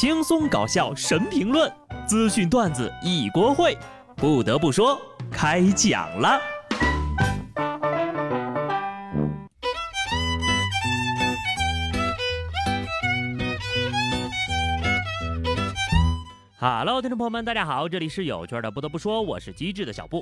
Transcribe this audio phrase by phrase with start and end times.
[0.00, 1.68] 轻松搞笑神评论，
[2.06, 3.76] 资讯段子一锅烩。
[4.14, 4.96] 不得不说，
[5.28, 6.40] 开讲了。
[16.60, 18.70] Hello，听众朋友们，大家好，这里是有趣的。
[18.70, 20.20] 不得不说，我是机智的小布。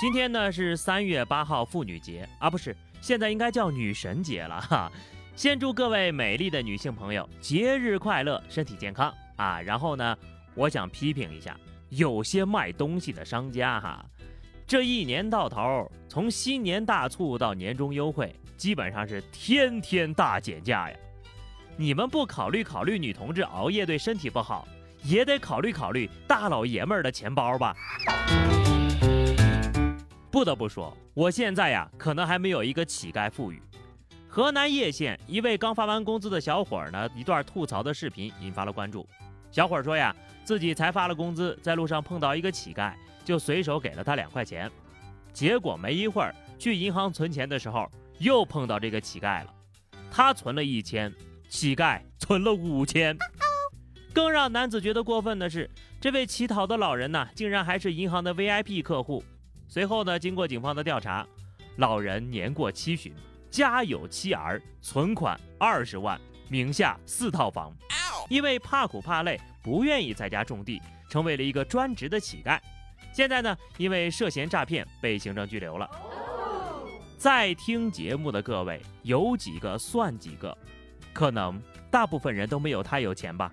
[0.00, 4.90] 今天呢是三月八号妇女节啊，不是，现在应该叫女神节了哈。
[5.36, 9.60] 先祝各位美丽的女性朋友节日快乐，身体健康啊！
[9.60, 10.16] 然后呢，
[10.54, 11.58] 我想批评一下
[11.88, 14.06] 有些卖东西的商家哈，
[14.64, 20.96] 这一年到头，从新年大促到年终优惠，基本上是天天大减价呀。
[21.76, 24.68] 你们不考虑考虑女同志熬夜对身体不好，
[25.02, 27.74] 也得考虑考虑大老爷们儿的钱包吧。
[30.30, 33.60] 不得不说，我现在呀，可能还没有一个乞丐富裕。
[34.34, 39.08] 河南叶县一位刚发完工资的小伙儿呢，一段吐槽的视频引发了关注。
[39.52, 40.12] 小伙儿说呀，
[40.42, 42.92] 自己才发了工资，在路上碰到一个乞丐，
[43.24, 44.68] 就随手给了他两块钱。
[45.32, 49.54] 结果没一会儿去银行存钱的时候，又碰到这个乞丐了。
[50.10, 51.14] 他存了一千，
[51.48, 53.16] 乞丐存了五千。
[54.12, 59.22] 更让男子觉得过分的是，这位乞讨的老人呢，竟然还是银行的 VIP 客户。
[59.68, 61.24] 随后呢，经过警方的调查，
[61.76, 63.14] 老人年过七旬。
[63.54, 67.72] 家有妻儿，存款二十万，名下四套房。
[68.28, 72.58] 因为怕苦怕累，不愿意在家种地，成为了一个专职的乞丐。
[73.12, 75.88] 现在呢，因为涉嫌诈骗被行政拘留了。
[77.16, 80.58] 在听节目的各位，有几个算几个，
[81.12, 83.52] 可能大部分人都没有他有钱吧。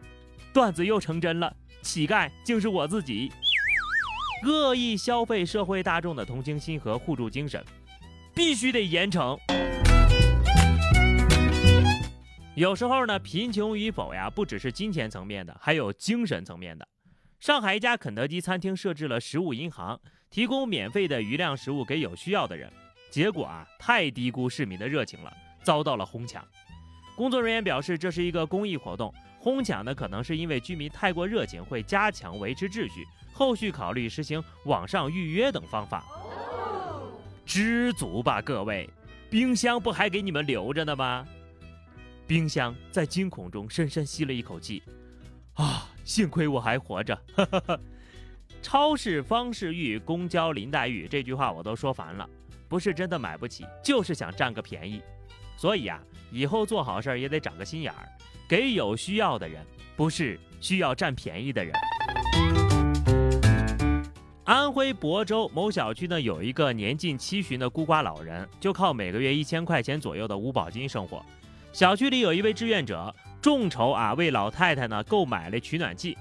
[0.52, 3.32] 段子又成真了，乞丐竟是我自己。
[4.48, 7.64] 恶意消费社会大众的同情心和互助精神，
[8.34, 9.38] 必须得严惩。
[12.56, 16.86] 有时候呢，贫穷与否呀，不只是金钱层面的，还有精神层面的。
[17.40, 19.98] 上海一家肯德基餐厅设置了食物银行，
[20.30, 22.70] 提供免费的余量食物给有需要的人。
[23.10, 26.46] 结果啊，太低估市民的热情了，遭到了哄抢。
[27.16, 36.04] 工作人员表示，这是一个公益活动，哄抢呢可能是因为居民太过热情，会加强维持秩序，后续考虑实行网上预约等方法。
[37.46, 38.90] 知足吧，各位，
[39.30, 41.26] 冰箱不还给你们留着呢吗？
[42.32, 44.82] 冰箱在惊恐中深深吸了一口气，
[45.56, 47.22] 啊，幸亏我还活着。
[48.64, 52.26] 超市方世玉，公交林黛玉，这句话我都说烦了。
[52.70, 55.02] 不是真的买不起，就是想占个便宜。
[55.58, 58.08] 所以啊，以后做好事也得长个心眼儿，
[58.48, 59.62] 给有需要的人，
[59.98, 61.74] 不是需要占便宜的人。
[64.46, 71.22] 安徽亳州某小区呢，有一个年近七旬的孤寡老人，就靠每个月一千块钱左右的五保金生活。
[71.74, 76.18] 小区里有一位志愿者，众筹啊为老太太呢购买了取暖器，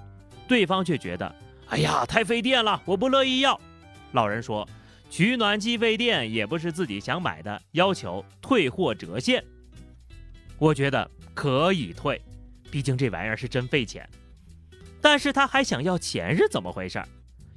[0.46, 1.34] 对方却觉得，
[1.68, 3.60] 哎呀太费电了，我不乐意要。
[4.12, 4.66] 老人说，
[5.10, 9.44] 取暖器费电也不是自己想买的，要求退货折现。
[10.56, 12.20] 我觉得可以退，
[12.70, 14.08] 毕竟这玩意儿是真费钱。
[15.00, 17.02] 但是他还想要钱是怎么回事？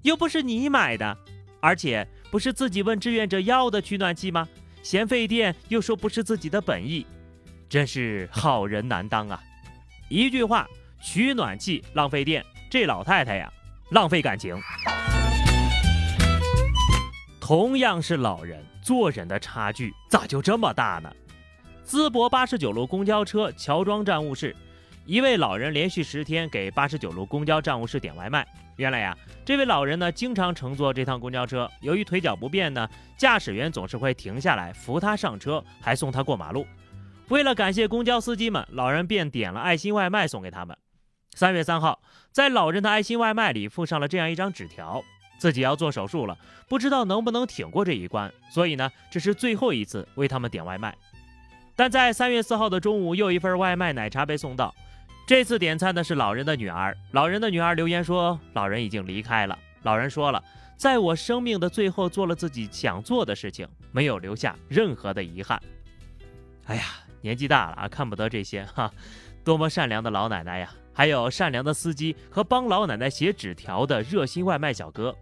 [0.01, 1.15] 又不是你买的，
[1.61, 4.47] 而且不是自己问志愿者要的取暖器吗？
[4.81, 7.05] 嫌费电又说不是自己的本意。
[7.73, 9.41] 真是好人难当啊！
[10.07, 10.67] 一句话，
[11.01, 13.51] 取暖器浪费电，这老太太呀，
[13.89, 14.55] 浪费感情。
[17.41, 21.11] 同样是老人，做人的差距咋就这么大呢？
[21.83, 24.55] 淄博八十九路公交车乔庄站务室，
[25.07, 28.45] 一位老人连续十天给八十九路公交站务室点外卖。
[28.75, 36.67] 原来呀，这位老人呢，经常乘坐这趟公交车，由于腿脚不便呢，驾驶员总是会停下来扶他上车，还送他过马路。
[37.29, 40.77] 为了感谢公交司机们，老人便点了爱心外卖送给他们。
[41.35, 42.01] 三月三号，
[42.31, 45.03] 在老人的爱心外卖里附上了这样一张纸条：
[45.39, 50.95] 自己要做手术了，不知道能不能挺过这一关，所以呢，这是最后一次为他们点外卖。
[51.75, 54.75] 但在三月四号的中午，又一份外卖奶茶被送到，
[55.25, 56.95] 这次点餐的是老人的女儿。
[57.13, 59.57] 老人的女儿留言说：“老人已经离开了。
[59.81, 60.43] 老人说了，
[60.77, 65.59] 在我生命的最后，做了自己想做的事情，没有留下任何的遗憾。”
[66.67, 66.83] 哎呀。
[67.23, 68.91] 年纪大了啊，看不得这些 哈，
[69.43, 70.69] 多么善良的老奶奶呀！
[70.93, 75.15] 还有善良的司机和帮老奶奶写纸条的热心外卖小哥，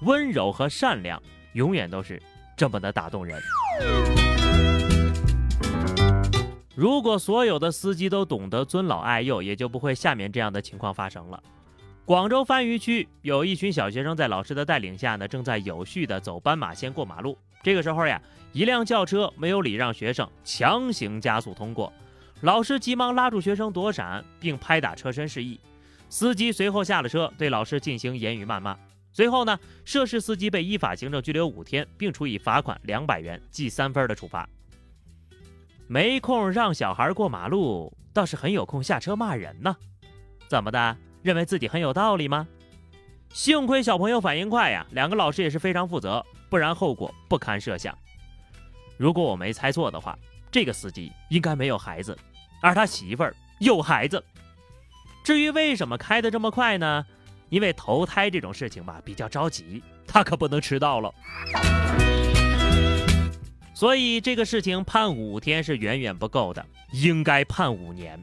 [0.00, 1.20] 温柔和善良
[1.52, 2.22] 永远都是
[2.56, 3.38] 这么的打动人。
[6.74, 11.42] 如果所有的司机都懂得尊老爱幼，也就不会下面这样的情况发生了。
[12.04, 17.36] 广州番禺区有一群小学生在老师的带领下呢，正在有序的走斑马线过马路。
[17.62, 18.20] 这个时候呀。
[18.54, 21.92] 一辆轿车没有礼让学生，强行加速通过，
[22.40, 25.60] 老师急忙拉住学生躲闪，并拍打车身示意。
[26.08, 28.76] 司机随后下了车，对老师进行言语谩骂。
[29.12, 34.48] 随后呢，涉事司机被依法行政拘留五天，并处以罚款两百元、记三分的处罚。
[35.86, 39.76] 没空让小孩过马路，倒是很有空下车骂人呢。
[40.48, 40.96] 怎么的？
[41.22, 42.48] 认为自己很有道理吗？
[43.32, 47.96] 幸亏小朋友反应快呀，两个老师也是非常负责，不然后果不堪设想。
[48.96, 50.18] 如果我没猜错的话，
[50.50, 52.16] 这个司机应该没有孩子，
[52.60, 54.22] 而他媳妇儿有孩子。
[55.22, 57.04] 至于为什么开得这么快呢？
[57.50, 61.14] 因为投胎这种事情吧，比较着急，他可不能迟到了。
[63.74, 68.22] 所以这个事情判五天是远远不够的，应该判五年。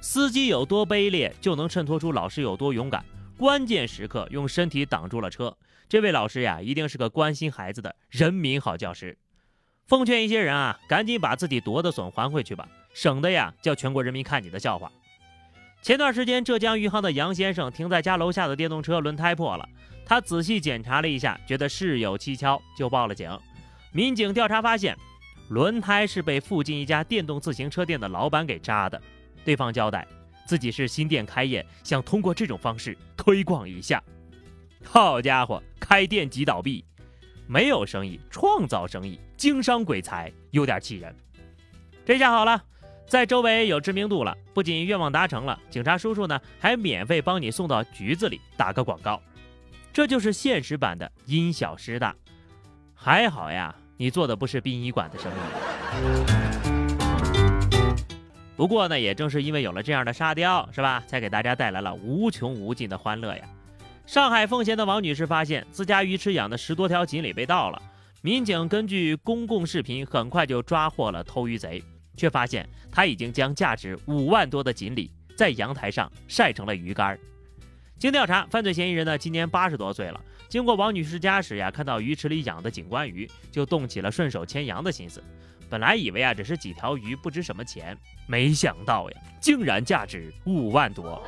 [0.00, 3.04] 司机有多卑劣，就能衬托出老师有多勇敢。
[3.42, 5.58] 关键时刻用身体挡住了车，
[5.88, 9.18] 这位老师呀，一定是个关心孩子的人民好教师。
[9.84, 14.92] 奉劝一些人啊，赶紧把自己夺的损还回去吧，省得呀叫全国人民看你的笑话。
[15.82, 19.68] 前段时间，浙江余杭的杨先生停在家楼下的电动车轮胎破了，
[20.06, 23.28] 他仔细检查了一下，觉得事有蹊跷，就报了警。
[23.90, 24.96] 民警调查发现，
[25.48, 29.02] 轮胎是被附近一家电动自行车店的老板给扎的。
[29.44, 30.06] 对方交代，
[30.44, 34.02] 自己是新店开业，想通过这种方式推广一下。
[34.84, 36.84] 好家伙，开店即倒闭，
[37.46, 41.14] 没有生意，创造生意，经商鬼才，有点气人。
[42.04, 42.62] 这下好了。
[43.04, 49.20] 在周围有知名度了，不仅愿望达成了，警察叔叔呢还免费帮你送到局子里打个广告，
[49.92, 52.16] 这就是现实版的因小失大。
[52.94, 56.61] 还好呀，你做的不是殡仪馆的生意。
[58.62, 63.42] 不过呢，也正是因为有了这样的沙雕，是吧，才给大家带来了无穷无尽的欢乐呀。
[64.06, 67.82] 上海奉贤的王女士发现自家鱼池养的十多条锦鲤被盗了，
[68.20, 71.82] 民警根据公共视频很快就抓获了偷鱼贼。
[72.16, 77.18] 却发现他已经将价值五万多的锦鲤在阳台上晒成了鱼干。
[77.98, 80.20] 经调查，犯罪嫌疑人呢今年八十多岁了。
[80.48, 85.20] 经过王女士家时呀，看到鱼池里养的景观鱼，就动起了顺手牵羊的心思。
[85.72, 87.96] 本来以为啊只是几条鱼，不值什么钱，
[88.26, 91.26] 没想到呀，竟然价值五万多。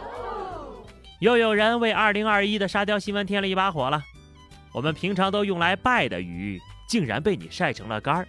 [1.19, 4.05] 又有人为二零二一的沙雕新闻添了一把火了。
[4.71, 8.29] 我们平常都用来拜的鱼，竟然被你晒成了干儿。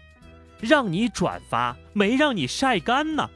[0.62, 3.29] 让你转发，没让你晒干呢。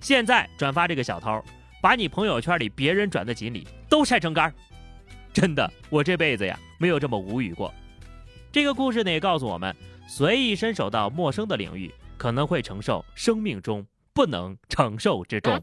[0.00, 1.40] 现在转发这个小偷，
[1.80, 4.54] 把你朋友圈里别人转的锦鲤都晒成干儿。
[5.32, 7.72] 真的，我这辈子呀没有这么无语过。
[8.50, 9.72] 这个故事呢也告诉我们，
[10.06, 15.60] 随意伸手到陌生的领域，可能会承受生命中不能承受之重。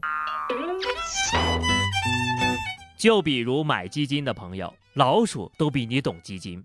[2.98, 6.62] 就比如买基金的朋友，老鼠都比你懂基金。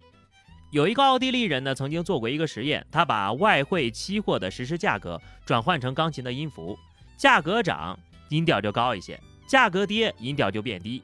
[0.72, 6.78] 有一个奥地利人呢，曾经做过一个实验，他把外汇期货的实时价格转换成钢琴的音符，
[7.16, 7.98] 价格涨，
[8.30, 9.16] 音调就高一些；
[9.48, 11.02] 价格跌，音调就变低。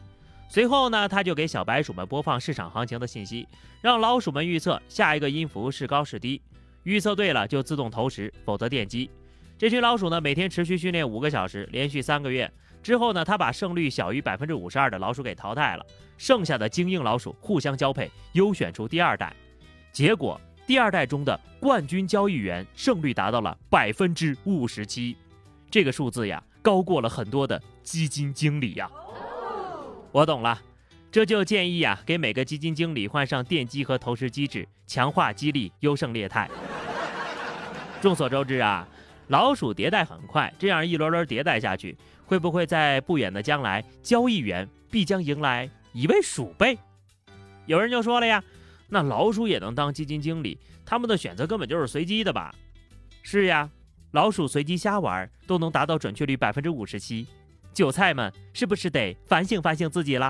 [0.50, 3.48] 随后呢，他就给小白鼠们播放市场行情的信息，
[3.82, 6.42] 让老鼠们预测下一个音符是高是低，
[6.84, 9.10] 预测对了就自动投食，否则电击。
[9.58, 12.52] 这群老鼠呢，每天持续训练五个小时，连续三个月
[12.82, 15.86] 之后呢，他把胜率小于百分之五十二的老鼠给淘汰了，
[16.18, 19.34] 剩下的精英老鼠互相交配，优选出第二代。
[19.94, 25.16] 结果，第二代中的冠军交易员胜率达到了百分之五十七，
[25.70, 28.90] 这个数字呀，高过了很多的基金经理呀。
[30.12, 30.60] 我懂了，
[31.10, 36.50] 这就建议呀，给每个基金经理换上电机和投食机制，强化激励优胜劣汰。
[38.04, 38.86] 众所周知啊，
[39.30, 46.78] 老鼠迭代很快，这样一轮轮迭代下去，会不会在不远的将来，交易员必将迎来一位鼠辈？
[47.66, 48.44] 有人就说了呀。
[48.90, 50.60] 那老鼠也能当基金经理？
[50.86, 52.54] 他们的选择根本就是随机的吧？
[53.22, 53.70] 是呀，
[54.12, 57.26] 老鼠随机瞎玩都能达到准确率百分之五十七。
[57.72, 60.30] 韭菜们是不是得反省反省自己了？